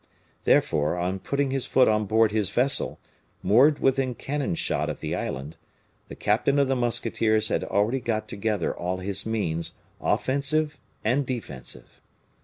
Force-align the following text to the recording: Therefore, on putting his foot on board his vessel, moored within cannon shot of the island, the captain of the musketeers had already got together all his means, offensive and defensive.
Therefore, 0.45 0.97
on 0.97 1.19
putting 1.19 1.51
his 1.51 1.67
foot 1.67 1.87
on 1.87 2.05
board 2.07 2.31
his 2.31 2.49
vessel, 2.49 2.99
moored 3.43 3.77
within 3.77 4.15
cannon 4.15 4.55
shot 4.55 4.89
of 4.89 4.99
the 4.99 5.13
island, 5.13 5.57
the 6.07 6.15
captain 6.15 6.57
of 6.57 6.67
the 6.67 6.75
musketeers 6.75 7.49
had 7.49 7.63
already 7.63 7.99
got 7.99 8.27
together 8.27 8.75
all 8.75 8.97
his 8.97 9.27
means, 9.27 9.75
offensive 10.01 10.79
and 11.05 11.23
defensive. 11.23 12.01